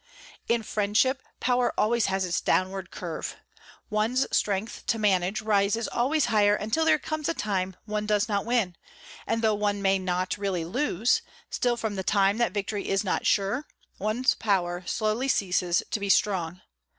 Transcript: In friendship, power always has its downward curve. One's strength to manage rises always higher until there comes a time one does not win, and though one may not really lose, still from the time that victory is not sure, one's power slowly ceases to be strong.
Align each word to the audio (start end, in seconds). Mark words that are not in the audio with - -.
In 0.47 0.63
friendship, 0.63 1.21
power 1.39 1.71
always 1.77 2.07
has 2.07 2.25
its 2.25 2.41
downward 2.41 2.89
curve. 2.89 3.35
One's 3.91 4.25
strength 4.35 4.83
to 4.87 4.97
manage 4.97 5.43
rises 5.43 5.87
always 5.87 6.25
higher 6.25 6.55
until 6.55 6.85
there 6.85 6.97
comes 6.97 7.29
a 7.29 7.35
time 7.35 7.75
one 7.85 8.07
does 8.07 8.27
not 8.27 8.43
win, 8.43 8.75
and 9.27 9.43
though 9.43 9.53
one 9.53 9.79
may 9.79 9.99
not 9.99 10.39
really 10.39 10.65
lose, 10.65 11.21
still 11.51 11.77
from 11.77 11.97
the 11.97 12.03
time 12.03 12.39
that 12.39 12.51
victory 12.51 12.89
is 12.89 13.03
not 13.03 13.27
sure, 13.27 13.67
one's 13.99 14.33
power 14.33 14.81
slowly 14.87 15.27
ceases 15.27 15.83
to 15.91 15.99
be 15.99 16.09
strong. 16.09 16.61